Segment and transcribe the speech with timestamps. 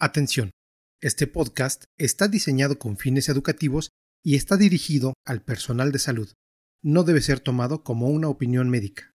[0.00, 0.52] Atención,
[1.00, 3.90] este podcast está diseñado con fines educativos
[4.22, 6.32] y está dirigido al personal de salud.
[6.84, 9.12] No debe ser tomado como una opinión médica.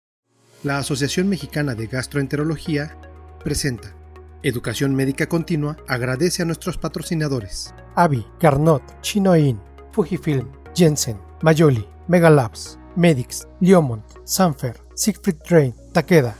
[0.61, 2.97] La Asociación Mexicana de Gastroenterología
[3.41, 3.95] presenta
[4.43, 7.73] Educación Médica Continua agradece a nuestros patrocinadores.
[7.95, 9.61] Avi, Carnot, Chinoin,
[9.93, 16.35] Fujifilm, Jensen, Mayoli, Megalabs, Medix, Liomont, Sanfer, Siegfried Train, Takeda.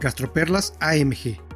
[0.00, 1.47] Gastroperlas AMG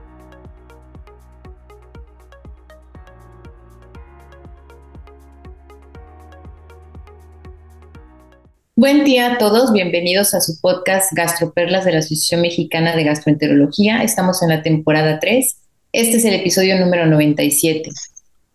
[8.82, 14.02] Buen día a todos, bienvenidos a su podcast Gastroperlas de la Asociación Mexicana de Gastroenterología.
[14.02, 15.56] Estamos en la temporada 3.
[15.92, 17.88] Este es el episodio número 97.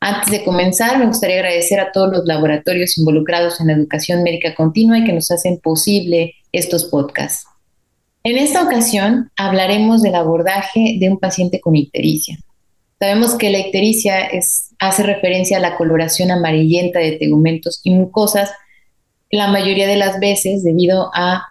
[0.02, 4.54] Antes de comenzar, me gustaría agradecer a todos los laboratorios involucrados en la educación médica
[4.54, 7.48] continua y que nos hacen posible estos podcasts.
[8.26, 12.38] En esta ocasión hablaremos del abordaje de un paciente con ictericia.
[13.00, 18.52] Sabemos que la ictericia es, hace referencia a la coloración amarillenta de tegumentos y mucosas
[19.32, 21.44] la mayoría de las veces debido a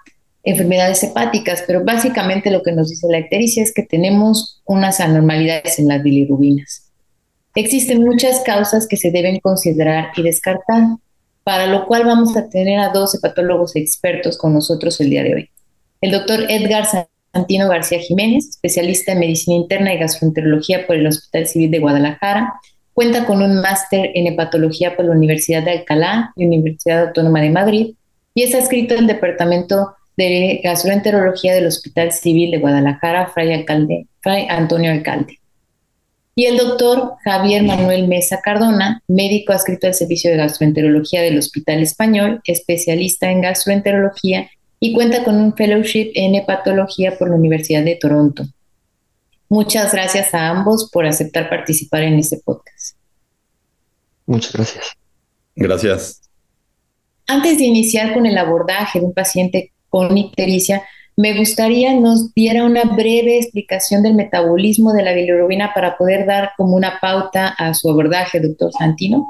[0.42, 5.78] enfermedades hepáticas, pero básicamente lo que nos dice la ictericia es que tenemos unas anormalidades
[5.78, 6.90] en las bilirrubinas.
[7.54, 10.98] Existen muchas causas que se deben considerar y descartar,
[11.42, 15.34] para lo cual vamos a tener a dos hepatólogos expertos con nosotros el día de
[15.34, 15.50] hoy.
[16.00, 16.86] El doctor Edgar
[17.32, 22.52] Santino García Jiménez, especialista en medicina interna y gastroenterología por el Hospital Civil de Guadalajara,
[22.96, 27.50] Cuenta con un máster en hepatología por la Universidad de Alcalá y Universidad Autónoma de
[27.50, 27.94] Madrid
[28.32, 34.46] y es adscrito al Departamento de Gastroenterología del Hospital Civil de Guadalajara, Fray, Alcalde, Fray
[34.48, 35.38] Antonio Alcalde.
[36.34, 41.80] Y el doctor Javier Manuel Mesa Cardona, médico adscrito al Servicio de Gastroenterología del Hospital
[41.80, 44.48] Español, especialista en gastroenterología
[44.80, 48.46] y cuenta con un fellowship en hepatología por la Universidad de Toronto.
[49.48, 52.96] Muchas gracias a ambos por aceptar participar en este podcast.
[54.26, 54.92] Muchas gracias.
[55.54, 56.22] Gracias.
[57.26, 60.82] Antes de iniciar con el abordaje de un paciente con ictericia,
[61.16, 66.50] me gustaría nos diera una breve explicación del metabolismo de la bilirrubina para poder dar
[66.56, 69.26] como una pauta a su abordaje, doctor Santino.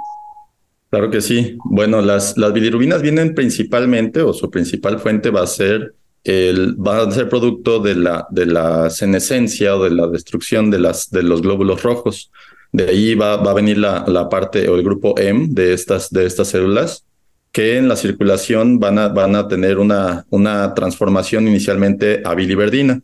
[0.90, 1.56] Claro que sí.
[1.64, 5.94] Bueno, las, las bilirrubinas vienen principalmente, o su principal fuente va a ser
[6.26, 11.10] va a ser producto de la, de la senescencia o de la destrucción de, las,
[11.10, 12.30] de los glóbulos rojos.
[12.72, 16.10] De ahí va, va a venir la, la, parte o el grupo M de estas,
[16.10, 17.04] de estas células
[17.52, 23.00] que en la circulación van a, van a tener una, una transformación inicialmente a biliverdina.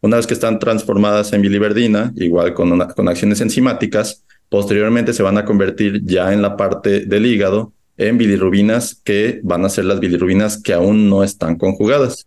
[0.00, 5.22] Una vez que están transformadas en biliverdina, igual con, una, con acciones enzimáticas, posteriormente se
[5.22, 9.84] van a convertir ya en la parte del hígado en bilirrubinas que van a ser
[9.84, 12.26] las bilirrubinas que aún no están conjugadas.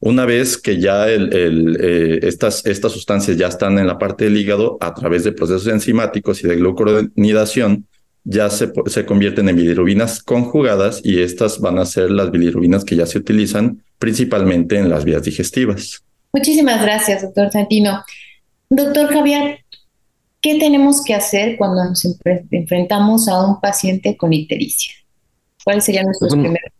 [0.00, 4.24] Una vez que ya el, el, eh, estas, estas sustancias ya están en la parte
[4.24, 7.86] del hígado, a través de procesos enzimáticos y de glucuronidación,
[8.24, 12.96] ya se, se convierten en bilirrubinas conjugadas y estas van a ser las bilirrubinas que
[12.96, 16.02] ya se utilizan principalmente en las vías digestivas.
[16.32, 18.02] Muchísimas gracias, doctor Santino.
[18.70, 19.58] Doctor Javier,
[20.40, 22.06] ¿qué tenemos que hacer cuando nos
[22.50, 24.94] enfrentamos a un paciente con ictericia?
[25.64, 26.72] ¿Cuáles serían nuestros primeros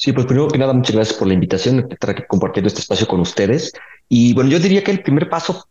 [0.00, 3.20] Sí, pues primero que nada, muchas gracias por la invitación, estar compartiendo este espacio con
[3.20, 3.70] ustedes.
[4.08, 5.68] Y bueno, yo diría que el primer paso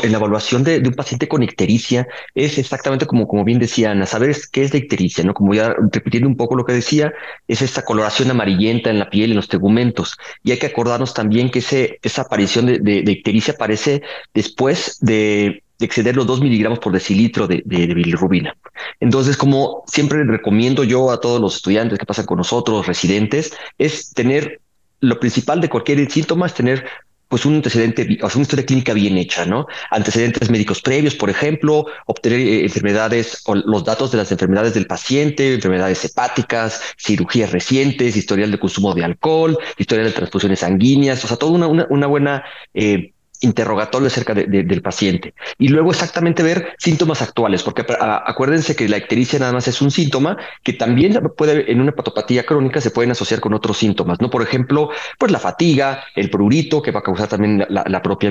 [0.00, 4.06] en la evaluación de, un paciente con ictericia es exactamente como, como bien decía Ana,
[4.06, 5.34] saber qué es la ictericia, ¿no?
[5.34, 7.12] Como ya repitiendo un poco lo que decía,
[7.48, 10.16] es esta coloración amarillenta en la piel, en los tegumentos.
[10.44, 14.02] Y hay que acordarnos también que ese, esa aparición de, de ictericia aparece
[14.32, 18.56] después de de exceder los 2 miligramos por decilitro de, bilirrubina.
[19.00, 24.12] Entonces, como siempre recomiendo yo a todos los estudiantes que pasan con nosotros, residentes, es
[24.12, 24.60] tener
[25.00, 26.86] lo principal de cualquier síntoma es tener
[27.28, 29.66] pues un antecedente, o sea, una historia clínica bien hecha, ¿no?
[29.90, 34.86] Antecedentes médicos previos, por ejemplo, obtener eh, enfermedades o los datos de las enfermedades del
[34.86, 41.28] paciente, enfermedades hepáticas, cirugías recientes, historial de consumo de alcohol, historial de transfusiones sanguíneas, o
[41.28, 43.13] sea, toda una, una, una buena eh,
[43.44, 45.34] interrogatorio acerca del paciente.
[45.58, 49.90] Y luego exactamente ver síntomas actuales, porque acuérdense que la ictericia nada más es un
[49.90, 54.30] síntoma que también puede, en una patopatía crónica, se pueden asociar con otros síntomas, ¿no?
[54.30, 58.30] Por ejemplo, pues la fatiga, el prurito, que va a causar también la, propia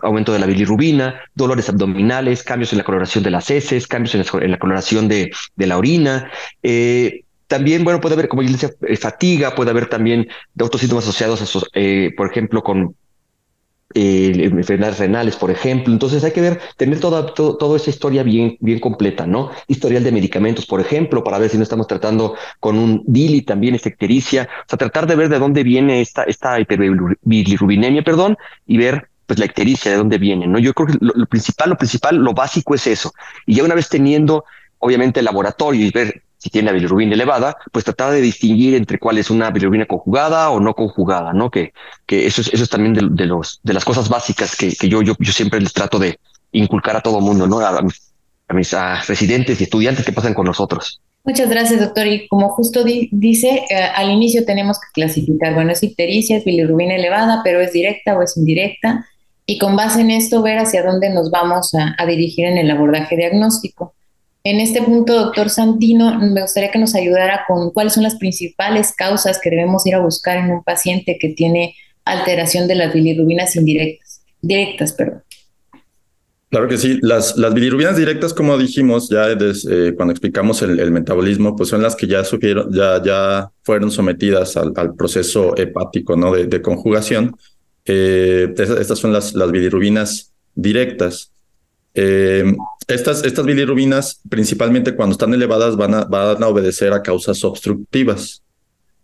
[0.00, 4.50] aumento de la bilirrubina, dolores abdominales, cambios en la coloración de las heces, cambios en
[4.50, 6.30] la, coloración de, la orina.
[6.62, 10.28] Eh, también, bueno, puede haber, como yo decía, eh, fatiga, puede haber también
[10.58, 12.96] otros síntomas asociados, eh, por ejemplo, con
[13.94, 15.92] enfermedades renales, por ejemplo.
[15.92, 19.50] Entonces hay que ver, tener toda, toda esa historia bien, bien completa, ¿no?
[19.68, 23.74] Historial de medicamentos, por ejemplo, para ver si no estamos tratando con un DILI también,
[23.74, 24.48] efectericia.
[24.60, 28.36] O sea, tratar de ver de dónde viene esta, esta hiperbilirubinemia, perdón,
[28.66, 30.58] y ver pues la ictericia, de dónde viene, ¿no?
[30.58, 33.12] Yo creo que lo, principal, lo principal, lo básico es eso.
[33.46, 34.44] Y ya una vez teniendo,
[34.78, 38.98] obviamente, el laboratorio y ver si tiene la bilirrubina elevada, pues tratar de distinguir entre
[38.98, 41.50] cuál es una bilirrubina conjugada o no conjugada, ¿no?
[41.50, 41.72] Que,
[42.04, 45.00] que eso es, eso es también de, los, de las cosas básicas que, que yo,
[45.00, 46.18] yo, yo siempre les trato de
[46.52, 47.60] inculcar a todo mundo, ¿no?
[47.60, 48.76] A, mis
[49.08, 51.00] residentes y estudiantes que pasan con nosotros.
[51.24, 52.06] Muchas gracias, doctor.
[52.06, 56.96] Y como justo dice, eh, al inicio tenemos que clasificar, bueno, es ictericia, es bilirrubina
[56.96, 59.06] elevada, pero es directa o es indirecta,
[59.46, 63.16] y con base en esto ver hacia dónde nos vamos a dirigir en el abordaje
[63.16, 63.94] diagnóstico.
[64.46, 68.92] En este punto, doctor Santino, me gustaría que nos ayudara con cuáles son las principales
[68.94, 71.74] causas que debemos ir a buscar en un paciente que tiene
[72.04, 75.22] alteración de las bilirrubinas indirectas, directas, perdón.
[76.50, 76.98] Claro que sí.
[77.00, 81.96] Las, las bilirrubinas directas, como dijimos ya eh, cuando explicamos el, metabolismo, pues son las
[81.96, 86.32] que ya sufrieron, ya, ya fueron sometidas al, proceso hepático ¿no?
[86.32, 87.34] de, conjugación.
[87.86, 91.32] Eh, estas son las, las bilirrubinas directas.
[91.94, 92.44] Eh,
[92.88, 98.42] estas, estas bilirrubinas, principalmente cuando están elevadas, van a, van a obedecer a causas obstructivas.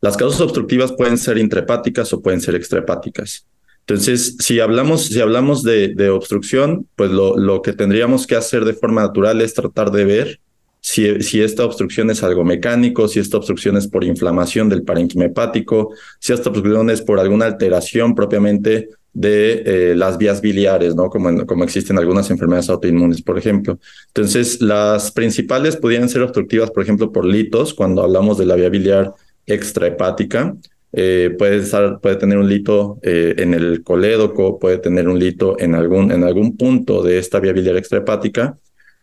[0.00, 3.46] Las causas obstructivas pueden ser intrahepáticas o pueden ser extrahepáticas.
[3.80, 8.64] Entonces, si hablamos, si hablamos de, de obstrucción, pues lo, lo, que tendríamos que hacer
[8.64, 10.40] de forma natural es tratar de ver
[10.80, 15.26] si, si, esta obstrucción es algo mecánico, si esta obstrucción es por inflamación del parénquima
[15.26, 21.08] hepático, si esta obstrucción es por alguna alteración propiamente de eh, las vías biliares, ¿no?
[21.10, 23.78] Como, como existen algunas enfermedades autoinmunes, por ejemplo.
[24.08, 28.68] Entonces, las principales podrían ser obstructivas, por ejemplo, por litos, cuando hablamos de la vía
[28.68, 29.12] biliar
[29.46, 30.56] extrahepática.
[30.92, 31.62] Eh, puede,
[31.98, 36.24] puede tener un lito eh, en el colédoco, puede tener un lito en algún, en
[36.24, 38.58] algún punto de esta vía biliar extrahepática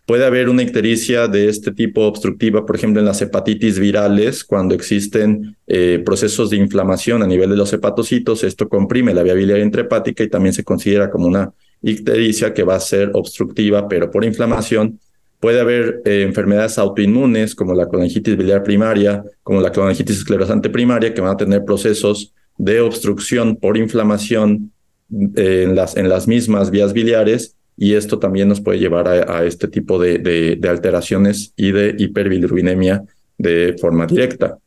[0.08, 4.74] Puede haber una ictericia de este tipo obstructiva, por ejemplo, en las hepatitis virales, cuando
[4.74, 9.60] existen eh, procesos de inflamación a nivel de los hepatocitos, esto comprime la vía biliar
[9.60, 11.52] intrahepática y también se considera como una
[11.82, 14.98] ictericia que va a ser obstructiva, pero por inflamación.
[15.42, 21.14] Puede haber eh, enfermedades autoinmunes como la colangitis biliar primaria, como la colangitis esclerosante primaria,
[21.14, 24.72] que van a tener procesos de obstrucción por inflamación
[25.10, 30.00] las, en las mismas vías biliares y esto también nos puede llevar a, este tipo
[30.00, 33.04] de, alteraciones y de hiperbilirrubinemia
[33.38, 34.58] de forma directa.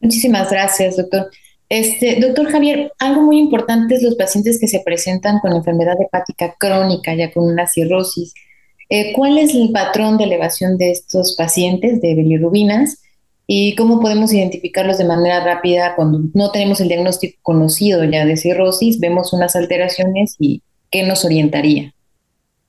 [0.00, 1.30] Muchísimas gracias, doctor.
[1.68, 6.56] Este, doctor Javier, algo muy importante es los pacientes que se presentan con enfermedad hepática
[6.58, 8.34] crónica, ya con una cirrosis.
[8.88, 13.00] Eh, ¿Cuál es el patrón de elevación de estos pacientes de bilirrubinas
[13.46, 18.36] y cómo podemos identificarlos de manera rápida cuando no tenemos el diagnóstico conocido ya de
[18.36, 21.95] cirrosis, vemos unas alteraciones y qué nos orientaría?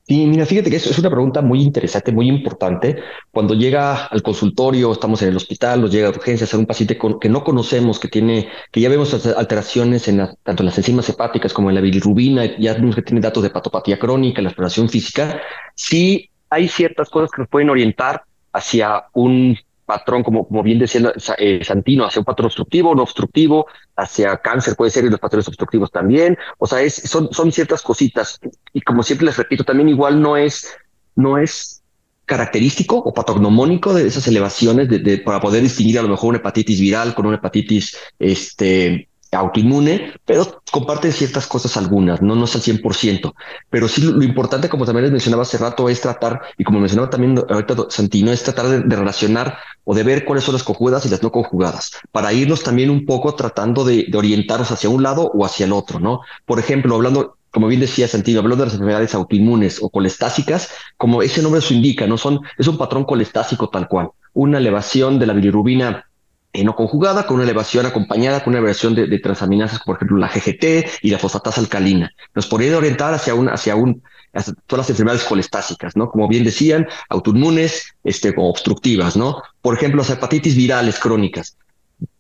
[0.08, 2.96] Sí, mira, fíjate que eso es una pregunta muy interesante, muy importante.
[3.30, 6.98] Cuando llega al consultorio, estamos en el hospital, nos llega a urgencias a un paciente
[7.20, 11.52] que no conocemos, que tiene, que ya vemos alteraciones en tanto en las enzimas hepáticas
[11.52, 15.42] como en la bilirrubina, ya vemos que tiene datos de patopatía crónica, la exploración física,
[15.76, 19.58] sí hay ciertas cosas que nos pueden orientar hacia un
[19.88, 24.76] patrón, como, como bien decía eh, Santino, hacia un patrón obstructivo, no obstructivo, hacia cáncer
[24.76, 26.38] puede ser y los patrones obstructivos también.
[26.60, 28.40] O sea, es, son, son ciertas cositas.
[28.74, 30.78] Y como siempre les repito, también igual no es,
[31.16, 31.82] no es
[32.26, 34.90] característico o patognomónico de esas elevaciones
[35.24, 40.62] para poder distinguir a lo mejor una hepatitis viral con una hepatitis este, autoinmune, pero
[40.72, 43.34] comparte ciertas cosas algunas, no, no es al 100%,
[43.70, 47.10] pero sí lo, importante, como también les mencionaba hace rato, es tratar, y como mencionaba
[47.10, 51.10] también ahorita Santino, es tratar de, relacionar o de ver cuáles son las conjugadas y
[51.10, 55.32] las no conjugadas, para irnos también un poco tratando de, de orientarnos hacia un lado
[55.34, 56.22] o hacia el otro, ¿no?
[56.46, 61.24] Por ejemplo, hablando como bien decía Santino, hablando de las enfermedades autoinmunes o colestásicas, como
[61.24, 65.26] ese nombre su indica, no son, es un patrón colestásico tal cual, una elevación de
[65.26, 66.06] la bilirrubina
[66.54, 70.18] eh, no conjugada, con una elevación acompañada con una elevación de, de, transaminasas, por ejemplo,
[70.18, 72.12] la GGT y la fosfatasa alcalina.
[72.34, 74.02] Nos podría orientar hacia un, hacia un,
[74.34, 76.10] hacia todas las enfermedades colestásicas, ¿no?
[76.10, 79.42] Como bien decían, autoinmunes, este, obstructivas, ¿no?
[79.62, 81.58] Por ejemplo, las hepatitis virales crónicas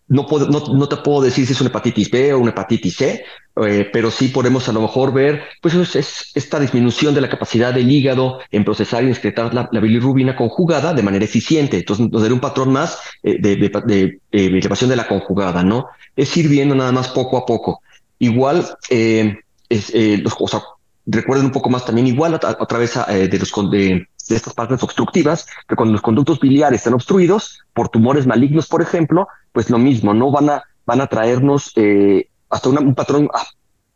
[0.09, 2.95] no, puedo, no, no, te puedo decir si es una hepatitis B o una hepatitis
[2.95, 3.23] C,
[3.65, 7.73] eh, pero sí podemos a lo mejor ver, pues es, esta disminución de la capacidad
[7.73, 11.77] del hígado en procesar y excretar la, bilirrubina conjugada de manera eficiente.
[11.77, 15.87] Entonces nos daría un patrón más eh, de, de, de, elevación de la conjugada, ¿no?
[16.15, 17.81] Es ir viendo nada más poco a poco.
[18.19, 19.37] Igual, eh,
[19.69, 20.61] es, los, o sea,
[21.05, 25.47] recuerden un poco más también, igual a, través de los de, de estas partes obstructivas,
[25.67, 30.13] que cuando los conductos biliares están obstruidos por tumores malignos, por ejemplo, pues lo mismo,
[30.13, 30.31] ¿no?
[30.31, 33.45] Van a, van a traernos eh, hasta un patrón ah,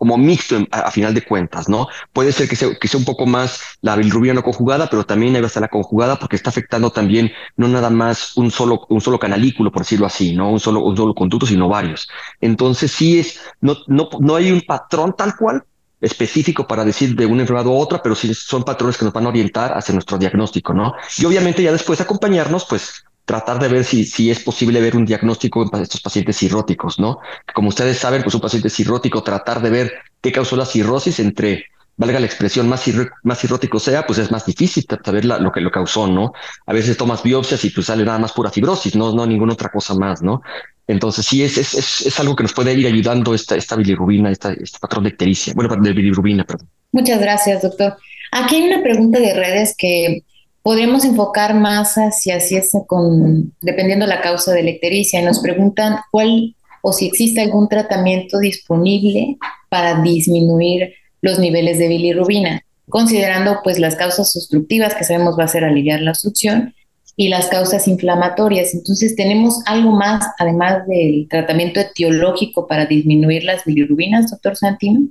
[0.02, 1.88] como mixto a, final de cuentas, ¿no?
[2.12, 5.36] Puede ser que sea, que sea un poco más la bilirrubina no conjugada, pero también
[5.36, 8.88] ahí va a estar la conjugada porque está afectando también no nada más un solo,
[8.90, 10.50] un solo canalículo, por decirlo así, ¿no?
[10.50, 12.10] Un solo, un solo conducto, sino varios.
[12.40, 15.64] Entonces sí es, no, no, no hay un patrón tal cual,
[16.01, 19.25] específico para decir de una enfermedad u otra, pero sí son patrones que nos van
[19.27, 20.93] a orientar hacia nuestro diagnóstico, ¿no?
[21.17, 25.05] Y obviamente ya después acompañarnos, pues tratar de ver si, si es posible ver un
[25.05, 27.20] diagnóstico en estos pacientes cirróticos, ¿no?
[27.53, 31.65] Como ustedes saben, pues un paciente cirrótico, tratar de ver qué causó la cirrosis entre
[31.98, 32.83] valga la expresión, más,
[33.24, 36.33] más cirrótico sea, pues es más difícil saber lo que lo causó, ¿no?
[36.65, 39.69] A veces tomas biopsias y pues sale nada más pura fibrosis, no, no ninguna otra
[39.69, 40.41] cosa más, ¿no?
[40.88, 44.51] Entonces sí, es, es, es, algo que nos puede ir ayudando esta, esta bilirrubina, esta,
[44.51, 46.67] este patrón de ictericia, bueno, de bilirrubina, perdón.
[46.91, 47.95] Muchas gracias, doctor.
[48.31, 50.24] Aquí hay una pregunta de redes que
[50.63, 55.98] podríamos enfocar más hacia si es con, dependiendo la causa de la ictericia, nos preguntan
[56.12, 59.38] cuál o si existe algún tratamiento disponible
[59.69, 65.48] para disminuir los niveles de bilirrubina, considerando pues las causas obstructivas que sabemos va a
[65.48, 66.74] ser aliviar la obstrucción
[67.16, 68.74] y las causas inflamatorias.
[68.74, 75.08] Entonces, ¿tenemos algo más además del tratamiento etiológico para disminuir las bilirrubinas, doctor Santino?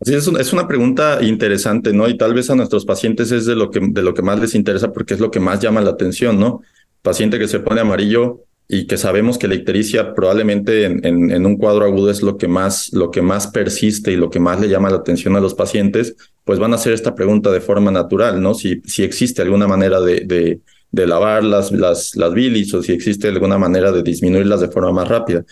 [0.00, 2.08] Es, es una pregunta interesante, ¿no?
[2.08, 4.54] Y tal vez a nuestros pacientes es de lo que, de lo que más les
[4.54, 6.62] interesa porque es lo que más llama la atención, ¿no?
[7.02, 11.86] Paciente que se pone amarillo y que sabemos que la ictericia probablemente en, un cuadro
[11.86, 14.90] agudo es lo que más lo que más persiste y lo que más le llama
[14.90, 18.52] la atención a los pacientes, pues van a hacer esta pregunta de forma natural, ¿no?
[18.52, 20.60] Si, si existe alguna manera de, de,
[20.90, 24.92] de lavar las, las, las bilis o si existe alguna manera de disminuirlas de forma
[24.92, 25.46] más rápida.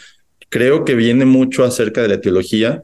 [0.51, 2.83] Creo que viene mucho acerca de la etiología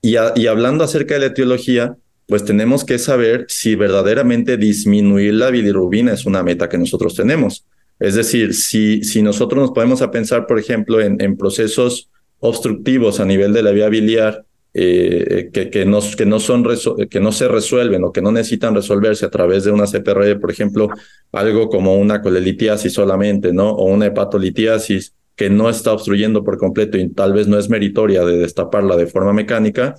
[0.00, 1.96] y, y hablando acerca de la etiología,
[2.28, 7.64] pues tenemos que saber si verdaderamente disminuir la bilirrubina es una meta que nosotros tenemos.
[7.98, 12.10] Es decir, si, si nosotros nos podemos a pensar, por ejemplo, en, en procesos
[12.40, 14.44] obstructivos a nivel de la vía biliar
[14.76, 16.66] eh, que, que, no, que, no son
[17.08, 20.50] que no se resuelven o que no necesitan resolverse a través de una CPR, por
[20.50, 20.88] ejemplo,
[21.30, 23.70] algo como una colelitiasis solamente, ¿no?
[23.70, 28.24] O una hepatolitiasis que no está obstruyendo por completo y tal vez no es meritoria
[28.24, 29.94] de destaparla de forma mecánica,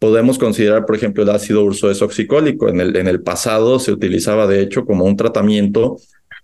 [0.00, 2.68] podemos considerar, por ejemplo, el ácido ursodesoxicólico.
[2.68, 5.98] En el, en el pasado se utilizaba, de hecho, como un tratamiento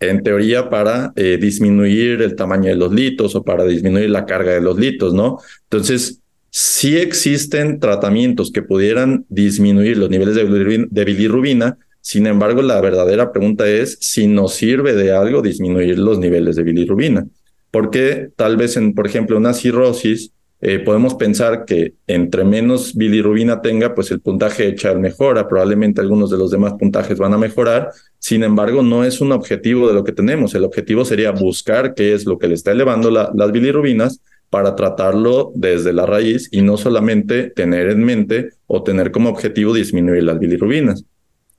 [0.08, 4.52] en teoría para eh, disminuir el tamaño de los litos o para disminuir la carga
[4.52, 5.38] de los litos, ¿no?
[5.64, 13.30] Entonces, sí existen tratamientos que pudieran disminuir los niveles de bilirrubina, sin embargo, la verdadera
[13.30, 17.26] pregunta es si nos sirve de algo disminuir los niveles de bilirrubina.
[17.70, 20.32] Porque tal vez, en, por ejemplo, una cirrosis,
[20.64, 26.00] eh, podemos pensar que entre menos bilirrubina tenga, pues el puntaje de Child mejora, probablemente
[26.00, 27.90] algunos de los demás puntajes van a mejorar,
[28.20, 32.14] sin embargo, no es un objetivo de lo que tenemos, el objetivo sería buscar qué
[32.14, 36.76] es lo que le está elevando las bilirrubinas para tratarlo desde la raíz y no
[36.76, 41.04] solamente tener en mente o tener como objetivo disminuir las bilirrubinas.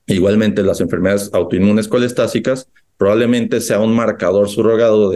[0.06, 4.48] Igualmente, las enfermedades autoinmunes colestásicas probablemente sea un marcador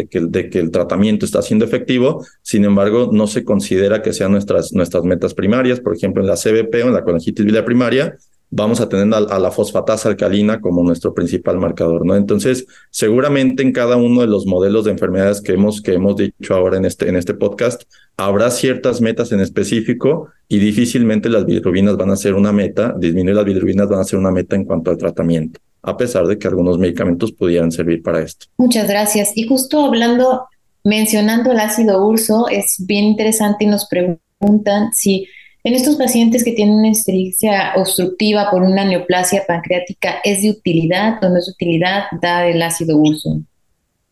[0.09, 4.33] que, de que el tratamiento está siendo efectivo, sin embargo, no se considera que sean
[4.33, 8.17] nuestras, nuestras metas primarias, por ejemplo, en la CBP o en la colangitis biliar primaria,
[8.51, 12.17] vamos a tener a, la fosfatasa alcalina como nuestro principal marcador, ¿no?
[12.17, 16.55] Entonces, seguramente en cada uno de los modelos de enfermedades que hemos, que hemos dicho
[16.55, 17.83] ahora en este, en este podcast,
[18.17, 23.37] habrá ciertas metas en específico y difícilmente las bilirrubinas van a ser una meta, disminuir
[23.37, 26.49] las bilirrubinas van a ser una meta en cuanto al tratamiento a pesar de que
[26.49, 28.47] algunos medicamentos pudieran servir para esto.
[28.57, 29.37] Muchas gracias.
[29.37, 30.47] Y justo hablando,
[30.85, 35.27] mencionando el ácido urso, es bien interesante y nos preguntan si
[35.65, 41.23] en estos pacientes que tienen una ictericia obstructiva por una neoplasia pancreática, ¿es de utilidad
[41.23, 43.41] o no es de utilidad dar el ácido urso?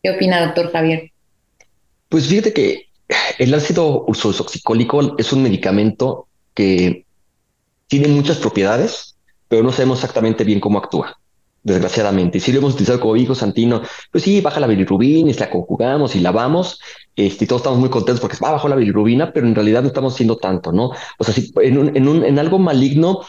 [0.03, 1.11] ¿Qué opina, doctor Javier?
[2.09, 2.87] Pues fíjate que
[3.39, 7.05] el ácido ursoxicólico es un medicamento que
[7.87, 9.15] tiene muchas propiedades,
[9.47, 11.17] pero no sabemos exactamente bien cómo actúa
[11.67, 12.39] desgraciadamente.
[12.39, 13.81] Si lo hemos utilizado como hijo Santino,
[14.11, 16.79] pues sí, baja la bilirrubina y la conjugamos y lavamos,
[17.15, 20.13] este, todos estamos muy contentos porque va bajo la bilirrubina, pero en realidad no estamos
[20.13, 20.91] haciendo tanto, ¿no?
[21.17, 23.21] O sea, si en, un, en, un, en algo maligno,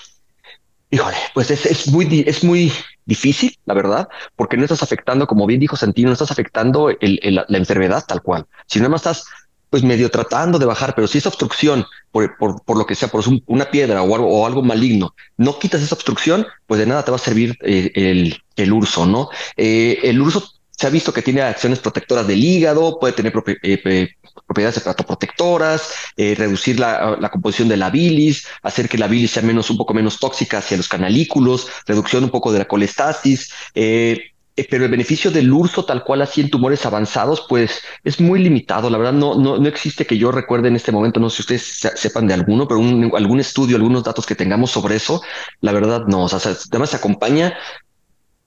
[0.90, 2.72] híjole, pues es, es, muy, es muy
[3.04, 7.20] difícil, la verdad, porque no estás afectando, como bien dijo Santino, no estás afectando el,
[7.48, 9.24] la enfermedad tal cual, si nada más estás
[9.70, 13.08] pues medio tratando de bajar, pero si esa obstrucción, por, por, por lo que sea,
[13.08, 17.04] por una piedra o algo, o algo maligno, no quitas esa obstrucción, pues de nada
[17.04, 19.28] te va a servir eh, el, el, urso, ¿no?
[19.56, 23.32] Eh, el urso se ha visto que tiene acciones protectoras del hígado, puede tener
[23.62, 24.08] eh,
[24.46, 29.70] propiedades protectoras, reducir la, la, composición de la bilis, hacer que la bilis sea menos,
[29.70, 34.30] un poco menos tóxica hacia los canalículos, reducción un poco de la colestasis, eh,
[34.68, 38.90] pero el beneficio del urso tal cual así en tumores avanzados, pues es muy limitado.
[38.90, 41.42] La verdad, no, no, no existe que yo recuerde en este momento, no sé si
[41.42, 42.80] ustedes sepan de alguno, pero
[43.16, 45.22] algún estudio, algunos datos que tengamos sobre eso,
[45.60, 46.24] la verdad no.
[46.24, 47.54] O sea, además se acompaña,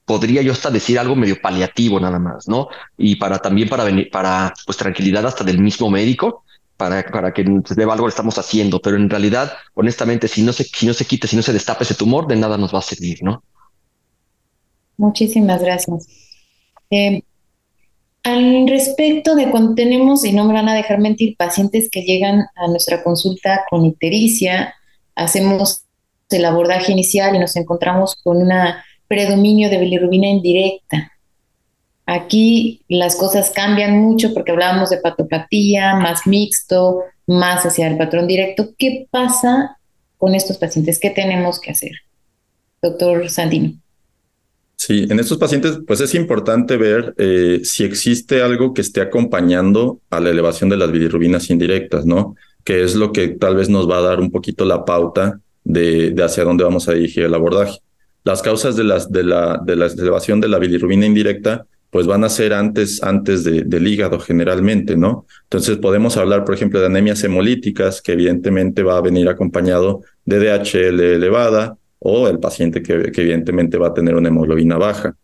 [0.04, 2.68] podría yo hasta decir algo medio paliativo nada más, ¿no?
[2.96, 6.44] Y para también para venir, para pues tranquilidad hasta del mismo médico,
[6.76, 10.52] para, para que se deba algo lo estamos haciendo, pero en realidad, honestamente, si no
[10.52, 12.80] se, si no se quita, si no se destapa ese tumor, de nada nos va
[12.80, 13.44] a servir, ¿no?
[14.96, 16.06] Muchísimas gracias.
[16.90, 17.22] Eh,
[18.22, 22.46] al respecto de cuando tenemos, y no me van a dejar mentir, pacientes que llegan
[22.54, 24.74] a nuestra consulta con ictericia,
[25.16, 25.82] hacemos
[26.30, 28.52] el abordaje inicial y nos encontramos con un
[29.08, 31.12] predominio de bilirrubina indirecta.
[32.06, 38.26] Aquí las cosas cambian mucho porque hablábamos de patopatía, más mixto, más hacia el patrón
[38.26, 38.70] directo.
[38.78, 39.78] ¿Qué pasa
[40.16, 40.98] con estos pacientes?
[40.98, 41.92] ¿Qué tenemos que hacer?
[42.80, 43.81] Doctor Sandino.
[44.84, 50.00] Sí, en estos pacientes, pues es importante ver eh, si existe algo que esté acompañando
[50.10, 52.34] a la elevación de las bilirrubinas indirectas, ¿no?
[52.64, 56.12] Que es lo que tal vez nos va a dar un poquito la pauta de,
[56.20, 57.78] hacia dónde vamos a dirigir el abordaje.
[58.24, 62.24] Las causas de, las, de, la, de la elevación de la bilirrubina indirecta, pues van
[62.24, 65.26] a ser antes, antes de, del hígado generalmente, ¿no?
[65.44, 70.40] Entonces podemos hablar, por ejemplo, de anemias hemolíticas, que evidentemente va a venir acompañado de
[70.40, 75.14] DHL elevada, o el paciente que, evidentemente va a tener una hemoglobina baja.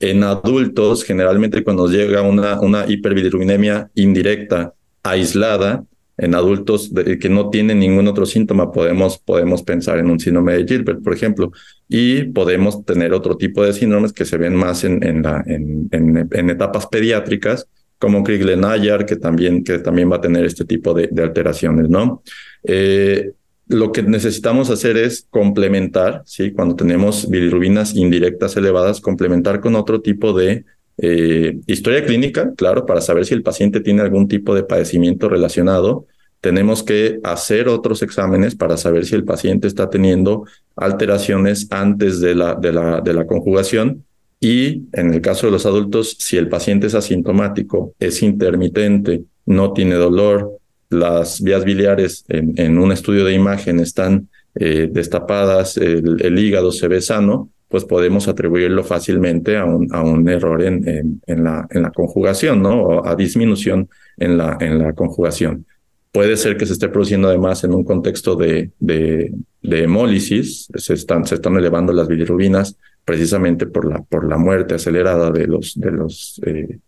[0.00, 5.84] En adultos, generalmente cuando llega una, una hiperbilirubinemia indirecta aislada,
[6.16, 6.90] en adultos
[7.20, 11.14] que no tienen ningún otro síntoma, podemos, podemos pensar en un síndrome de Gilbert, por
[11.14, 11.52] ejemplo,
[11.88, 17.68] y podemos tener otro tipo de síndromes que se ven más en, en, etapas pediátricas,
[17.98, 22.22] como Krigler-Najar, que también, que también va a tener este tipo de, de alteraciones, ¿no?
[22.64, 23.32] Eh,
[23.68, 26.52] lo que necesitamos hacer es complementar, ¿sí?
[26.52, 30.64] Cuando tenemos bilirrubinas indirectas elevadas, complementar con otro tipo de
[30.96, 36.06] eh, historia clínica, claro, para saber si el paciente tiene algún tipo de padecimiento relacionado.
[36.40, 40.44] Tenemos que hacer otros exámenes para saber si el paciente está teniendo
[40.74, 44.04] alteraciones antes de la, de la, de la conjugación.
[44.40, 49.72] Y en el caso de los adultos, si el paciente es asintomático, es intermitente, no
[49.72, 50.57] tiene dolor,
[50.90, 57.00] las vías biliares en, un estudio de imagen están eh, destapadas, el, hígado se ve
[57.00, 61.90] sano, pues podemos atribuirlo fácilmente a un, a un error en, en, la, en la
[61.90, 62.82] conjugación, ¿no?
[62.82, 65.66] O a disminución en la, en la conjugación.
[66.10, 70.94] Puede ser que se esté produciendo además en un contexto de, de, de hemólisis, se
[70.94, 75.78] están, se están elevando las bilirrubinas precisamente por la, por la muerte acelerada de, los,
[75.78, 76.78] de, los, eh,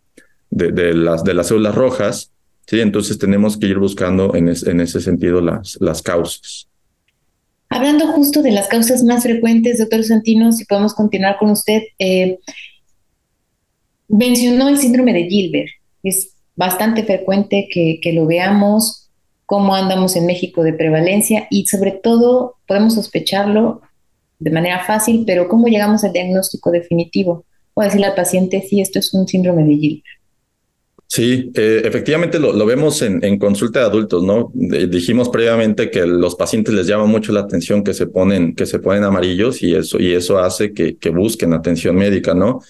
[0.51, 2.33] de, de, las, de las células rojas
[2.70, 2.80] ¿sí?
[2.80, 6.68] Entonces tenemos que ir buscando en, ese sentido las, causas.
[7.68, 12.38] Hablando justo de las causas más frecuentes, doctor Santino, si podemos continuar con usted, eh,
[14.09, 15.70] mencionó el síndrome de Gilbert.
[16.04, 19.11] Es bastante frecuente que, lo veamos,
[19.46, 23.83] cómo andamos en México de prevalencia y sobre todo podemos sospecharlo
[24.38, 27.44] de manera fácil, pero cómo llegamos al diagnóstico definitivo.
[27.74, 30.19] O decirle al paciente si esto es un síndrome de Gilbert.
[31.12, 34.53] Sí, eh, efectivamente lo, vemos en, en, consulta de adultos, ¿no?
[34.55, 38.79] dijimos previamente que los pacientes les llama mucho la atención que se ponen, que se
[38.79, 42.61] ponen amarillos y eso, y eso hace que, que busquen atención médica, ¿no?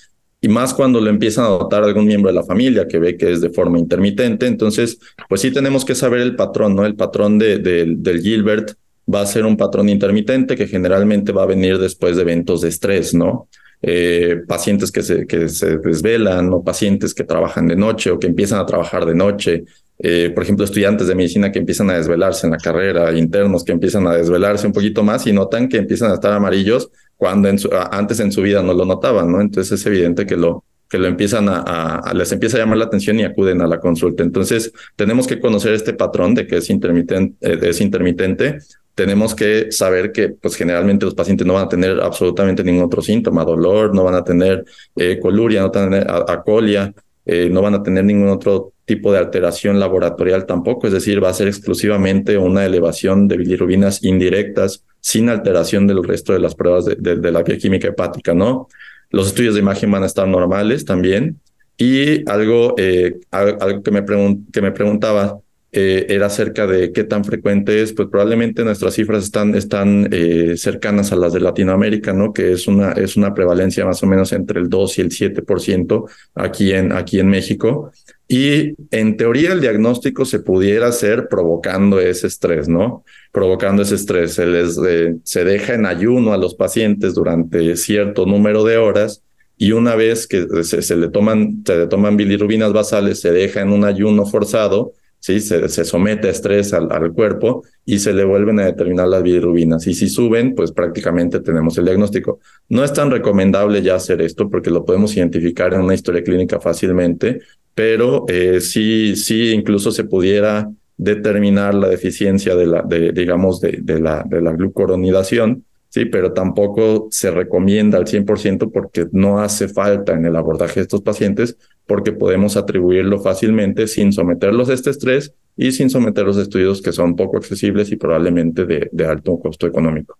[0.40, 3.31] Y más cuando lo empiezan a notar algún miembro de la familia que ve que
[3.31, 4.46] es de forma intermitente.
[4.46, 4.98] Entonces,
[5.29, 6.87] pues sí tenemos que saber el patrón, ¿no?
[6.87, 8.72] El patrón de, de, del Gilbert
[9.12, 12.70] va a ser un patrón intermitente que generalmente va a venir después de eventos de
[12.70, 13.50] estrés, ¿no?
[13.83, 18.27] Eh, pacientes que se, que se desvelan o pacientes que trabajan de noche o que
[18.27, 19.64] empiezan a trabajar de noche.
[19.99, 23.73] Eh, por ejemplo, estudiantes de medicina que empiezan a desvelarse en la carrera, internos que
[23.73, 27.59] empiezan a desvelarse un poquito más y notan que empiezan a estar amarillos cuando en
[27.90, 29.40] antes en su vida no lo notaban, ¿no?
[29.40, 33.18] Entonces es evidente que lo, que lo empiezan a, les empieza a llamar la atención
[33.18, 34.24] y acuden a la consulta.
[34.24, 38.59] Entonces, tenemos que conocer este patrón de que es intermitente, eh, es intermitente
[38.92, 43.00] tenemos que saber que pues generalmente los pacientes no van a tener absolutamente ningún otro
[43.00, 44.62] síntoma, dolor, no van a tener
[44.94, 46.92] eh, coluria, no van a tener acolia,
[47.24, 51.31] eh, no van a tener ningún otro tipo de alteración laboratorial tampoco, es decir, va
[51.31, 56.87] a ser exclusivamente una elevación de bilirrubinas indirectas sin alteración del resto de las pruebas
[56.87, 58.68] de, la bioquímica hepática, ¿no?
[59.11, 61.40] Los estudios de imagen van a estar normales también.
[61.77, 64.05] Y algo, eh, algo que me,
[64.53, 65.40] que me preguntaba,
[65.72, 70.56] eh, era acerca de qué tan frecuente es, pues probablemente nuestras cifras están, están eh,
[70.56, 72.33] cercanas a las de Latinoamérica, ¿no?
[72.33, 76.11] Que es una, es una prevalencia más o menos entre el 2 y el 7%
[76.35, 77.92] aquí en, aquí en México.
[78.26, 83.04] Y en teoría el diagnóstico se pudiera hacer provocando ese estrés, ¿no?
[83.30, 84.35] Provocando ese estrés.
[84.35, 89.22] Se, les, eh, se deja en ayuno a los pacientes durante cierto número de horas
[89.56, 93.61] y una vez que se, se, le toman, se le toman bilirrubinas basales, se deja
[93.61, 95.40] en un ayuno forzado ¿sí?
[95.40, 99.87] Se, somete a estrés al, cuerpo y se le vuelven a determinar las bilirrubinas.
[99.87, 102.40] Y si suben, pues prácticamente tenemos el diagnóstico.
[102.68, 106.59] No es tan recomendable ya hacer esto porque lo podemos identificar en una historia clínica
[106.59, 107.40] fácilmente,
[107.74, 114.00] pero eh, sí, sí, incluso se pudiera determinar la deficiencia de la, de, digamos, de,
[114.00, 120.14] la, de la glucoronidación, sí, pero tampoco se recomienda al 100% porque no hace falta
[120.14, 125.35] en el abordaje de estos pacientes porque podemos atribuirlo fácilmente sin someterlos a este estrés
[125.57, 129.66] y sin someterlos a estudios que son poco accesibles y probablemente de, de alto costo
[129.66, 130.16] económico.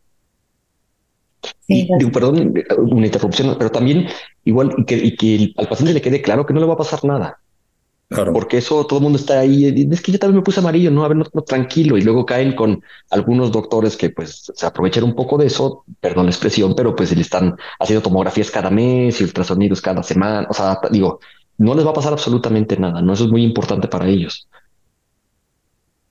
[1.67, 4.07] Sí, digo, perdón, una interrupción, pero también
[4.45, 6.79] igual y que, y que al paciente le quede claro que no le va a
[6.79, 7.39] pasar nada.
[8.11, 8.33] Claro.
[8.33, 9.67] Porque eso todo el mundo está ahí.
[9.89, 11.97] Es que yo también me puse amarillo, no, a ver, no, no, tranquilo.
[11.97, 16.27] Y luego caen con algunos doctores que pues se aprovechan un poco de eso, perdón
[16.27, 20.49] la expresión, pero pues le están haciendo tomografías cada mes y ultrasonidos cada semana.
[20.51, 21.21] O sea, digo,
[21.59, 23.13] no les va a pasar absolutamente nada, ¿no?
[23.13, 24.49] Eso es muy importante para ellos.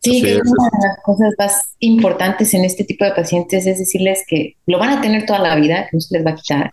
[0.02, 4.24] Sí, que una de las cosas más importantes en este tipo de pacientes es decirles
[4.26, 6.72] que lo van a tener toda la vida, que no se les va a quitar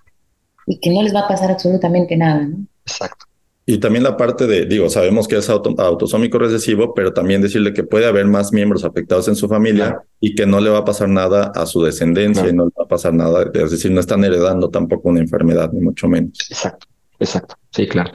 [0.69, 2.59] y que no les va a pasar absolutamente nada, ¿no?
[2.87, 3.27] Exacto.
[3.69, 7.73] Y también la parte de, digo, sabemos que es auto, autosómico recesivo, pero también decirle
[7.73, 10.03] que puede haber más miembros afectados en su familia claro.
[10.21, 12.55] y que no le va a pasar nada a su descendencia claro.
[12.55, 15.73] y no le va a pasar nada, es decir, no están heredando tampoco una enfermedad,
[15.73, 16.39] ni mucho menos.
[16.49, 16.87] Exacto,
[17.19, 18.13] exacto, sí, claro.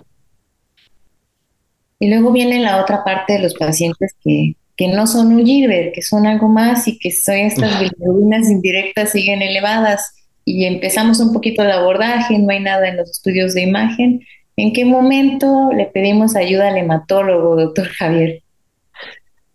[1.99, 5.93] Y luego viene la otra parte de los pacientes que, que no son un Gilbert,
[5.93, 10.13] que son algo más y que son estas bilirrubinas indirectas siguen elevadas.
[10.45, 14.21] Y empezamos un poquito el abordaje, no hay nada en los estudios de imagen.
[14.55, 18.41] ¿En qué momento le pedimos ayuda al hematólogo, doctor Javier?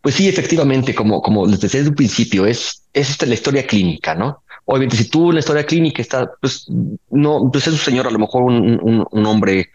[0.00, 4.14] Pues sí, efectivamente, como, como les decía desde un principio, es, es la historia clínica,
[4.14, 4.42] ¿no?
[4.64, 6.66] Obviamente, si en la historia clínica está, pues
[7.10, 9.70] no, pues es un señor, a lo mejor un, un, un hombre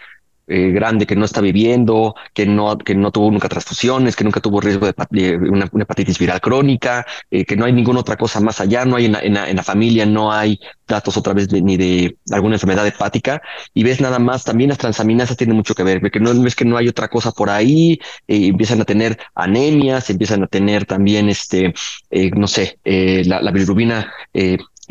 [0.54, 4.42] eh, grande que no está viviendo, que no, que no tuvo nunca transfusiones, que nunca
[4.42, 8.18] tuvo riesgo de, de una, una, hepatitis viral crónica, eh, que no hay ninguna otra
[8.18, 11.50] cosa más allá, no hay en la, en la, familia, no hay datos otra vez
[11.54, 13.42] ni de alguna enfermedad hepática,
[13.74, 16.66] y ves nada más, también las transaminasas tienen mucho que ver, porque no ves que
[16.66, 21.30] no hay otra cosa por ahí, eh, empiezan a tener anemias, empiezan a tener también,
[21.30, 21.74] este,
[22.10, 23.52] eh, no sé, la, la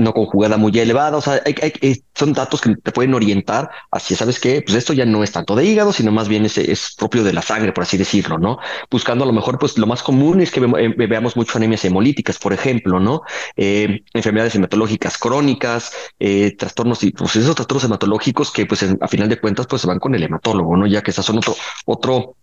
[0.00, 4.16] no conjugada muy elevada, o sea, hay, hay, son datos que te pueden orientar hacia,
[4.16, 4.62] ¿sabes qué?
[4.62, 7.32] Pues esto ya no es tanto de hígado, sino más bien es, es propio de
[7.32, 8.58] la sangre, por así decirlo, ¿no?
[8.90, 11.84] Buscando a lo mejor, pues lo más común es que ve, ve, veamos mucho anemias
[11.84, 13.22] hemolíticas, por ejemplo, ¿no?
[13.56, 19.28] Eh, enfermedades hematológicas crónicas, eh, trastornos, y pues esos trastornos hematológicos que pues a final
[19.28, 20.86] de cuentas pues se van con el hematólogo, ¿no?
[20.86, 21.54] Ya que esas son otro,
[21.86, 22.36] otro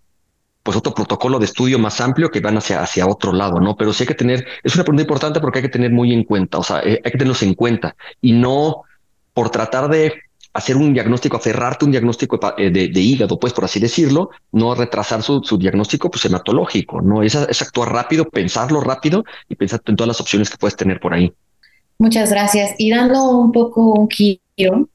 [0.67, 3.77] pues otro protocolo de estudio más amplio que van hacia, hacia otro lado, ¿no?
[3.77, 6.25] Pero sí hay que tener, es una pregunta importante porque hay que tener muy en
[6.25, 8.82] cuenta, o sea, hay que tenerlos en cuenta y no
[9.34, 10.12] por tratar de
[10.51, 14.75] hacer un diagnóstico, aferrarte un diagnóstico de, de, de hígado, pues por así decirlo, no
[14.75, 17.23] retrasar su, su diagnóstico pues hematológico, ¿no?
[17.23, 20.99] Es, es actuar rápido, pensarlo rápido y pensar en todas las opciones que puedes tener
[20.99, 21.32] por ahí.
[21.97, 22.75] Muchas gracias.
[22.77, 24.89] Y dando un poco un giro,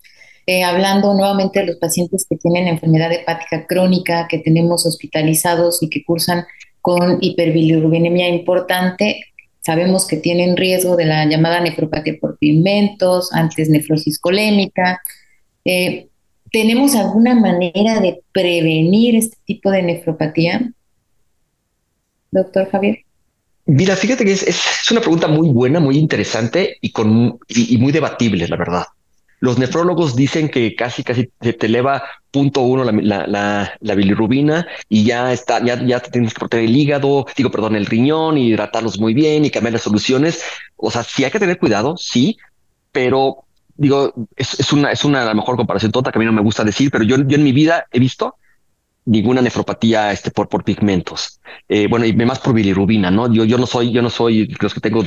[0.46, 5.88] eh, hablando nuevamente de los pacientes que tienen enfermedad hepática crónica, que tenemos hospitalizados y
[5.88, 6.44] que cursan
[6.80, 9.24] con hiperbilirubinemia importante,
[9.60, 15.00] sabemos que tienen riesgo de la llamada nefropatía por pigmentos, antes nefrosis colémica.
[15.64, 16.08] Eh,
[16.50, 20.72] ¿Tenemos alguna manera de prevenir este tipo de nefropatía?
[22.32, 22.98] Doctor Javier.
[23.64, 27.78] Mira, fíjate que es, es, una pregunta muy buena, muy interesante y, con, y, y
[27.78, 28.84] muy debatible, la verdad.
[29.42, 33.94] Los nefrólogos dicen que casi, casi se te eleva punto uno la, la, la, la,
[33.96, 38.38] bilirrubina y ya está, ya, ya tienes que proteger el hígado, digo, perdón, el riñón
[38.38, 40.44] y hidratarlos muy bien y cambiar las soluciones.
[40.76, 42.38] O sea, sí hay que tener cuidado, sí,
[42.92, 43.38] pero
[43.74, 46.32] digo, es, es una, es una a lo mejor comparación tonta que a mí no
[46.32, 48.36] me gusta decir, pero yo, yo en mi vida he visto
[49.04, 51.40] ninguna nefropatía este por por pigmentos.
[51.68, 53.32] Eh, bueno, y más por bilirrubina, ¿no?
[53.32, 55.04] Yo, yo no soy, yo no soy los que tengo,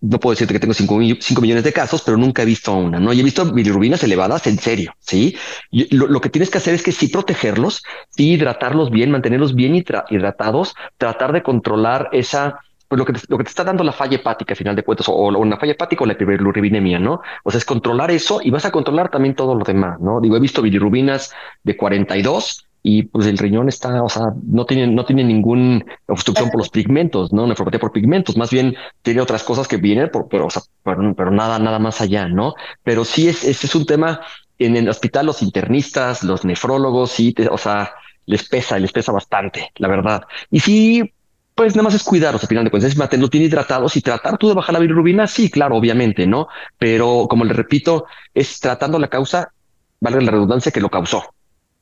[0.00, 2.98] no puedo decirte que tengo cinco, cinco millones de casos, pero nunca he visto una,
[2.98, 3.12] ¿no?
[3.12, 5.36] Y he visto bilirrubinas elevadas en serio, ¿sí?
[5.70, 9.74] Lo, lo, que tienes que hacer es que sí protegerlos, sí hidratarlos bien, mantenerlos bien
[9.74, 14.16] hidratados, tratar de controlar esa, pues lo que, lo que te está dando la falla
[14.16, 17.20] hepática, a final de cuentas, o, o una falla hepática o la bilirrubinemia, ¿no?
[17.44, 20.20] O sea, es controlar eso y vas a controlar también todo lo demás, ¿no?
[20.20, 21.32] Digo, he visto bilirrubinas
[21.62, 26.50] de 42 y pues el riñón está, o sea, no tiene, no tiene ninguna obstrucción
[26.50, 27.44] por los pigmentos, ¿no?
[27.44, 31.12] Nefropatía por pigmentos, más bien tiene otras cosas que vienen, por, pero, o sea, pero,
[31.16, 32.54] pero, nada, nada más allá, ¿no?
[32.84, 34.20] Pero sí es, ese es un tema
[34.60, 37.90] en el hospital, los internistas, los nefrólogos, sí, te, o sea,
[38.24, 40.22] les pesa, les pesa bastante, la verdad.
[40.52, 41.12] Y sí,
[41.56, 44.38] pues nada más es cuidarlos al final de cuentas, es mantenerlos bien hidratados y tratar
[44.38, 46.46] tú de bajar la bilirrubina, sí, claro, obviamente, ¿no?
[46.78, 49.50] Pero como le repito, es tratando la causa,
[49.98, 51.34] valga la redundancia, que lo causó,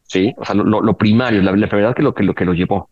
[0.04, 0.32] ¿sí?
[0.36, 2.88] O sea, lo, lo primario, la, la enfermedad que lo, que, lo, que lo llevó.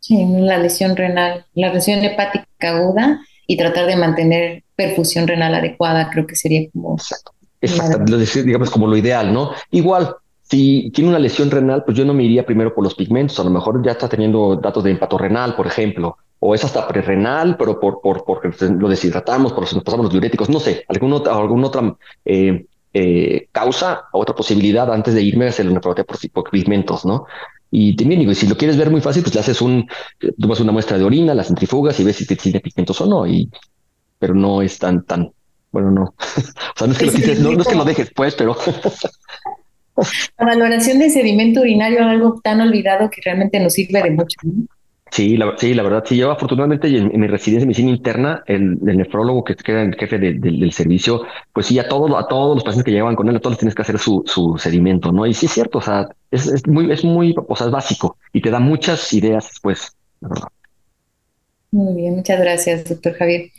[0.00, 6.10] Sí, la lesión renal, la lesión hepática aguda y tratar de mantener perfusión renal adecuada,
[6.10, 6.94] creo que sería como...
[6.94, 8.42] Exacto, Exacto.
[8.44, 9.52] digamos como lo ideal, ¿no?
[9.70, 13.38] Igual, si tiene una lesión renal, pues yo no me iría primero por los pigmentos,
[13.38, 16.88] a lo mejor ya está teniendo datos de empato renal, por ejemplo, o es hasta
[16.88, 21.16] prerrenal, pero por, por, porque lo deshidratamos, por nos pasamos los diuréticos, no sé, alguna
[21.16, 26.04] otra, alguna otra eh, eh, causa, otra posibilidad antes de irme a hacer una nefropatía
[26.32, 27.26] por, pigmentos, ¿no?
[27.70, 29.88] Y también digo, si lo quieres ver muy fácil, pues le haces un,
[30.38, 33.48] tomas una muestra de orina, la centrifugas y ves si tiene pigmentos o no, y,
[34.18, 35.32] pero no es tan, tan,
[35.70, 36.02] bueno, no.
[36.18, 38.56] o sea, no es que, lo, no, no es que lo dejes, pues, pero
[40.38, 44.40] La valoración de sedimento urinario, algo tan olvidado que realmente nos sirve de mucho.
[45.12, 46.16] Sí, la, sí, la verdad, sí.
[46.16, 50.72] Yo afortunadamente en, mi residencia de medicina interna, el, nefrólogo que queda el jefe del
[50.72, 53.52] servicio, pues sí, a todos, a todos los pacientes que llevan con él, a todos
[53.52, 55.26] les tienes que hacer su, su sedimento, ¿no?
[55.26, 58.16] Y sí es cierto, o sea, es, es muy, es muy, o sea, es básico
[58.32, 60.48] y te da muchas ideas después, la verdad.
[61.72, 63.50] Muy bien, muchas gracias, doctor Javier.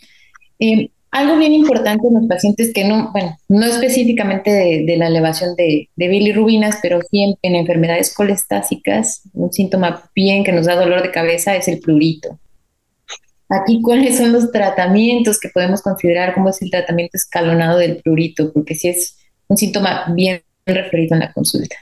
[0.58, 5.56] Eh, algo bien importante en los pacientes que no, bueno, no específicamente de, la elevación
[5.56, 11.12] de, bilirrubinas, pero sí en, enfermedades colestásicas, un síntoma bien que nos da dolor de
[11.12, 12.40] cabeza es el prurito.
[13.48, 16.34] Aquí, ¿cuáles son los tratamientos que podemos considerar?
[16.34, 18.52] ¿Cómo es el tratamiento escalonado del prurito?
[18.52, 19.16] Porque sí es
[19.48, 21.76] un síntoma bien referido en la consulta.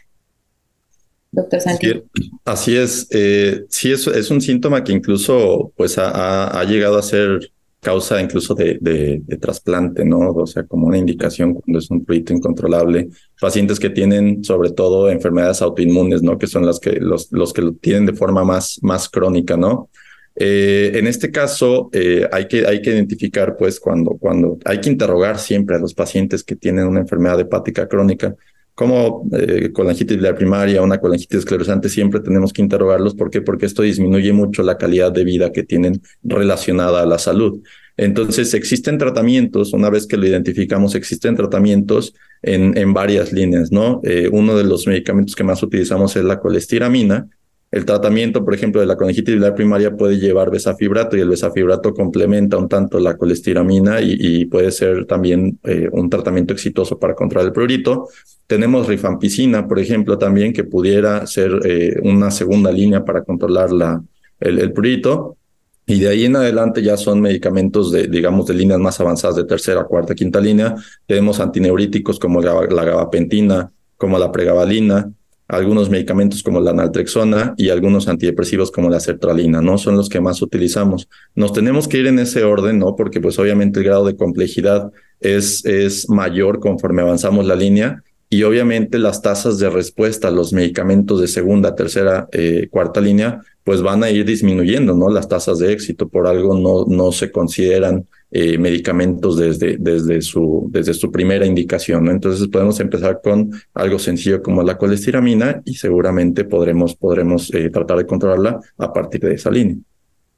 [1.32, 2.04] Doctor Santiago.
[2.44, 7.50] Así es, eh, sí es, es, un síntoma que incluso pues ha llegado a ser
[7.82, 10.20] causa incluso de, de, trasplante, ¿no?
[10.32, 13.10] O sea, como una indicación cuando es un proyecto incontrolable.
[13.40, 16.38] Pacientes que tienen sobre todo enfermedades autoinmunes, ¿no?
[16.38, 19.90] Que son las que los, los que lo tienen de forma más, más crónica, ¿no?
[20.36, 24.90] Eh, en este caso, eh, hay, que, hay que identificar, pues, cuando, cuando hay que
[24.90, 28.36] interrogar siempre a los pacientes que tienen una enfermedad hepática crónica,
[28.74, 33.16] como eh, colangitis biliar primaria, una colangitis esclerosante, siempre tenemos que interrogarlos.
[33.16, 33.42] ¿Por qué?
[33.42, 37.62] Porque esto disminuye mucho la calidad de vida que tienen relacionada a la salud.
[37.98, 44.02] Entonces, existen tratamientos, una vez que lo identificamos, existen tratamientos en, en varias líneas, ¿no?
[44.04, 47.28] Eh, uno de los medicamentos que más utilizamos es la colestiramina,
[47.72, 51.94] el tratamiento, por ejemplo, de la colangitis biliar primaria puede llevar besafibrato y el besafibrato
[51.94, 57.48] complementa un tanto la colestiramina y, puede ser también eh, un tratamiento exitoso para controlar
[57.48, 58.10] el prurito.
[58.46, 64.04] Tenemos rifampicina, por ejemplo, también que pudiera ser eh, una segunda línea para controlar la,
[64.42, 65.38] el, prurito.
[65.86, 69.46] Y de ahí en adelante ya son medicamentos de, digamos, de líneas más avanzadas de
[69.46, 70.76] tercera, cuarta, quinta línea.
[71.08, 75.10] Tenemos antineuríticos como la, la gabapentina, como la pregabalina,
[75.52, 79.78] algunos medicamentos como la naltrexona y algunos antidepresivos como la sertralina, ¿no?
[79.78, 81.10] Son los que más utilizamos.
[81.36, 82.96] Nos tenemos que ir en ese orden, ¿no?
[82.96, 88.02] Porque pues obviamente el grado de complejidad es, es mayor conforme avanzamos la línea
[88.34, 93.42] y obviamente las tasas de respuesta a los medicamentos de segunda, tercera, eh, cuarta línea,
[93.66, 95.10] pues van a ir disminuyendo, ¿no?
[95.10, 100.70] Las tasas de éxito por algo no, no se consideran eh, medicamentos desde, desde, su,
[100.72, 102.06] desde su primera indicación.
[102.06, 102.12] ¿no?
[102.12, 107.98] Entonces podemos empezar con algo sencillo como la colestiramina y seguramente podremos, podremos eh, tratar
[107.98, 109.76] de controlarla a partir de esa línea.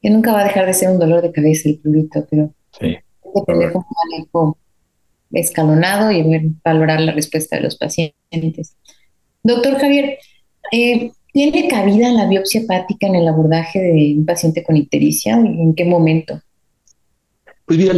[0.01, 2.95] Que nunca va a dejar de ser un dolor de cabeza el prurito, pero sí.
[3.47, 4.57] manejo
[5.33, 6.23] escalonado y
[6.63, 8.75] valorar la respuesta de los pacientes.
[9.43, 10.17] Doctor Javier,
[10.71, 15.35] eh, ¿tiene cabida la biopsia hepática en el abordaje de un paciente con ictericia?
[15.35, 16.41] ¿En qué momento?
[17.65, 17.93] Pues mira,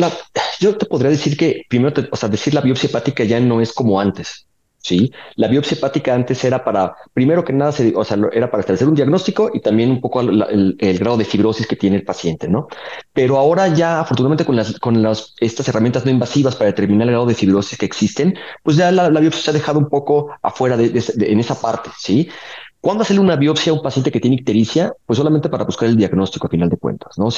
[0.59, 3.73] yo te podría decir que primero, o sea, decir la biopsia hepática ya no es
[3.73, 4.47] como antes.
[4.85, 8.87] Sí, la biopsia hepática antes era para, primero que nada, o sea, era para establecer
[8.87, 12.67] un diagnóstico y también un poco el, grado de fibrosis que tiene el paciente, ¿no?
[13.11, 17.13] Pero ahora ya, afortunadamente, con las, con las, estas herramientas no invasivas para determinar el
[17.13, 20.77] grado de fibrosis que existen, pues ya la, biopsia se ha dejado un poco afuera
[20.77, 22.29] de, en esa parte, ¿sí?
[22.85, 24.93] ¿Cuándo hacerle una biopsia a un paciente que tiene ictericia?
[25.07, 27.29] Pues solamente para buscar el diagnóstico a final de cuentas, ¿no?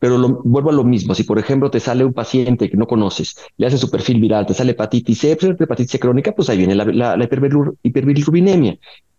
[0.00, 1.14] Pero vuelvo a lo mismo.
[1.14, 4.46] Si, por ejemplo, te sale un paciente que no conoces, le hace su perfil viral,
[4.46, 7.28] te sale hepatitis C, pues, hepatitis crónica, pues ahí viene la, la, la.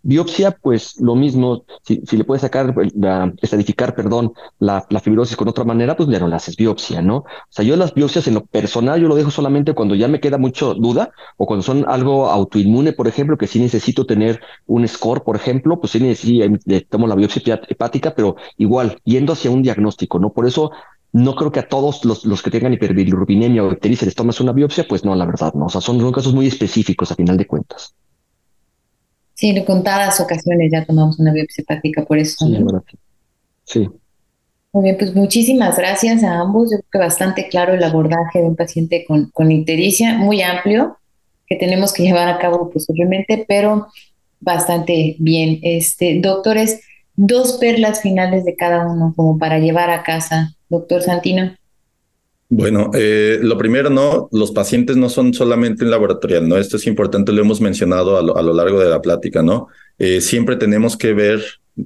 [0.01, 5.35] Biopsia, pues lo mismo, si, si le puedes sacar, la, estadificar, perdón, la, la, fibrosis
[5.35, 7.17] con otra manera, pues ya no le haces biopsia, ¿no?
[7.17, 10.19] O sea, yo las biopsias en lo personal, yo lo dejo solamente cuando ya me
[10.19, 14.87] queda mucho duda o cuando son algo autoinmune, por ejemplo, que sí necesito tener un
[14.87, 16.41] score, por ejemplo, pues sí, sí
[16.89, 20.31] tomo la biopsia hepática, pero igual, yendo hacia un diagnóstico, ¿no?
[20.31, 20.71] Por eso
[21.11, 24.53] no creo que a todos los, los que tengan hiperbilirrubinemia o ictericia les tomes una
[24.53, 25.65] biopsia, pues no, la verdad, no.
[25.65, 27.95] O sea, son, son casos muy específicos a final de cuentas.
[29.39, 32.45] Sí, en contadas ocasiones ya tomamos una biopsia hepática por eso.
[32.45, 32.97] Sí,
[33.63, 33.89] sí.
[34.73, 36.69] Muy bien, pues muchísimas gracias a ambos.
[36.69, 40.97] Yo creo que bastante claro el abordaje de un paciente con, con ictericia, muy amplio,
[41.47, 43.87] que tenemos que llevar a cabo posiblemente, pero
[44.41, 45.61] bastante bien.
[45.63, 46.81] Este, doctores,
[47.15, 50.53] dos perlas finales de cada uno, como para llevar a casa.
[50.67, 51.55] Doctor Santino.
[52.51, 56.57] Bueno, eh, lo primero, no, los pacientes no son solamente un laboratorial, ¿no?
[56.57, 59.67] Esto es importante, lo hemos mencionado a lo, largo de la plática, ¿no?
[59.99, 61.43] Eh, siempre tenemos que ver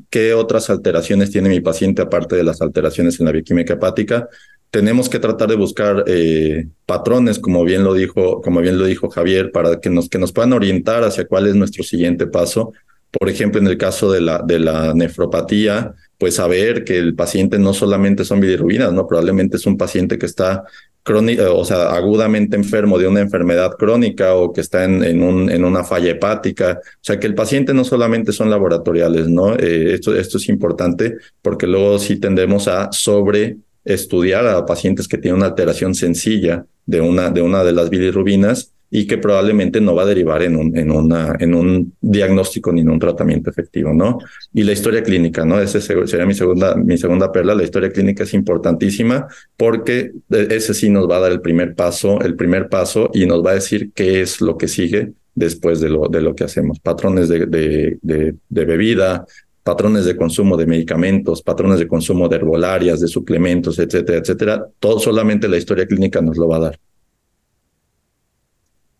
[0.10, 4.30] qué otras alteraciones tiene mi paciente aparte de las alteraciones en la bioquímica hepática.
[4.69, 9.10] Tenemos que tratar de buscar eh, patrones, como bien lo dijo, como bien lo dijo
[9.10, 12.71] Javier, para que nos, que nos puedan orientar hacia cuál es nuestro siguiente paso.
[13.19, 18.26] Por ejemplo, en el caso de la, nefropatía, pues saber que el paciente no solamente
[18.26, 19.06] son bilirrubinas, ¿no?
[19.06, 20.63] Probablemente es un paciente que está
[21.04, 25.52] crónica, o sea, agudamente enfermo de una enfermedad crónica o que está en, en, un,
[25.52, 26.80] en una falla hepática.
[26.82, 29.54] O sea, que el paciente no solamente son laboratoriales, ¿no?
[29.56, 35.19] Eh, esto, esto es importante porque luego sí tendemos a sobre estudiar a pacientes que
[35.19, 39.95] tienen una alteración sencilla de una de, una de las bilirrubinas y que probablemente no
[39.95, 43.91] va a derivar en un, en una, en un diagnóstico ni en un tratamiento efectivo,
[43.91, 44.19] ¿no?
[44.53, 45.60] Y la historia clínica, ¿no?
[45.60, 47.56] Ese sería mi segunda, mi segunda perla.
[47.56, 49.25] La historia clínica es importantísima
[49.58, 53.43] porque ese sí nos va a dar el primer paso, el primer paso y nos
[53.43, 56.79] va a decir qué es lo que sigue después de lo, de lo que hacemos.
[56.79, 59.25] Patrones de, de, de, de bebida,
[59.63, 64.67] patrones de consumo de medicamentos, patrones de consumo de herbolarias, de suplementos, etcétera, etcétera.
[64.79, 66.79] Todo solamente la historia clínica nos lo va a dar.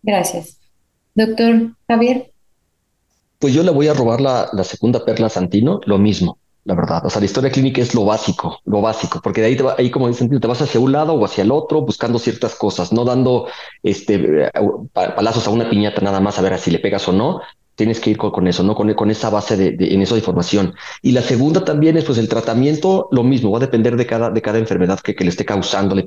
[0.04, 0.58] Gracias.
[1.14, 2.30] Doctor Javier.
[3.38, 7.04] Pues yo le voy a robar la, segunda perla a Santino, lo mismo, la verdad.
[7.04, 9.74] O sea, la historia clínica es lo básico, lo básico, porque de ahí, te va,
[9.78, 12.92] ahí como dicen, te vas hacia un lado o hacia el otro buscando ciertas cosas,
[12.92, 13.48] no dando
[13.82, 14.50] este
[14.92, 17.40] palazos a una piñata nada más a ver si le pegas o no,
[17.74, 18.74] tienes que ir con, eso, ¿no?
[18.74, 20.74] Con, con esa base de, en esa información.
[21.02, 24.30] Y la segunda también es, pues, el tratamiento, lo mismo, va a depender de cada,
[24.30, 26.02] de cada enfermedad que, le esté causando la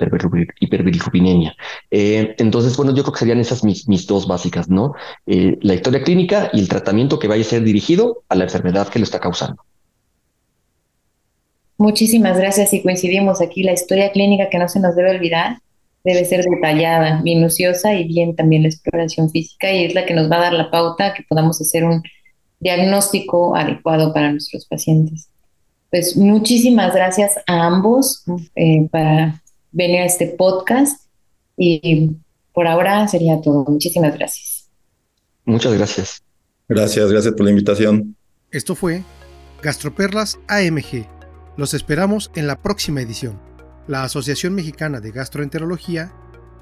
[0.59, 1.55] hiperbilirrubinemia.
[1.89, 4.93] Eh, entonces, bueno, yo creo que serían esas mis, mis dos básicas, ¿no?
[5.25, 8.87] Eh, la historia clínica y el tratamiento que vaya a ser dirigido a la enfermedad
[8.89, 9.63] que lo está causando.
[11.77, 13.63] Muchísimas gracias y coincidimos aquí.
[13.63, 15.59] La historia clínica que no se nos debe olvidar
[16.03, 20.31] debe ser detallada, minuciosa y bien también la exploración física y es la que nos
[20.31, 22.01] va a dar la pauta que podamos hacer un
[22.59, 25.29] diagnóstico adecuado para nuestros pacientes.
[25.91, 28.23] Pues muchísimas gracias a ambos
[28.55, 31.05] eh, para venir a este podcast
[31.55, 32.11] y
[32.53, 33.65] por ahora sería todo.
[33.65, 34.69] Muchísimas gracias.
[35.45, 36.23] Muchas gracias.
[36.67, 38.15] Gracias, gracias por la invitación.
[38.51, 39.03] Esto fue
[39.61, 41.05] Gastroperlas AMG.
[41.55, 43.39] Los esperamos en la próxima edición
[43.87, 46.13] la Asociación Mexicana de Gastroenterología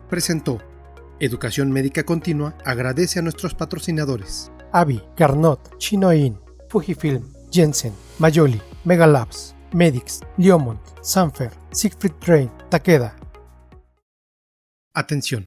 [0.09, 0.61] presentó
[1.19, 4.51] Educación Médica Continua agradece a nuestros patrocinadores.
[4.71, 6.38] Avi, Carnot, Chinoin,
[6.69, 13.15] Fujifilm, Jensen, Mayoli, Megalabs, Medix, Liomont, Sanfer, Siegfried Train, Takeda.
[14.93, 15.45] Atención,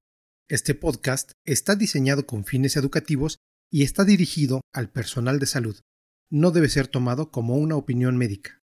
[0.49, 3.39] este podcast está diseñado con fines educativos
[3.71, 5.79] y está dirigido al personal de salud.
[6.31, 8.58] No debe ser tomado como una opinión médica.